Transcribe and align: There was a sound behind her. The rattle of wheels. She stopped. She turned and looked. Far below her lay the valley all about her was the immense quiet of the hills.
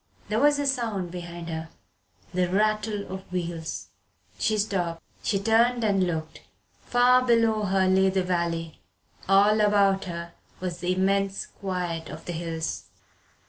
There 0.29 0.39
was 0.39 0.57
a 0.57 0.65
sound 0.65 1.11
behind 1.11 1.47
her. 1.49 1.69
The 2.33 2.49
rattle 2.49 3.07
of 3.13 3.31
wheels. 3.31 3.89
She 4.39 4.57
stopped. 4.57 5.03
She 5.21 5.37
turned 5.37 5.83
and 5.83 6.07
looked. 6.07 6.41
Far 6.81 7.23
below 7.23 7.65
her 7.65 7.87
lay 7.87 8.09
the 8.09 8.23
valley 8.23 8.79
all 9.29 9.61
about 9.61 10.05
her 10.05 10.33
was 10.59 10.79
the 10.79 10.93
immense 10.95 11.45
quiet 11.45 12.09
of 12.09 12.25
the 12.25 12.33
hills. 12.33 12.85